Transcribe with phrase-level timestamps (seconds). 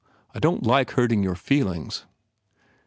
[0.33, 2.05] I don t like hurting your feelings."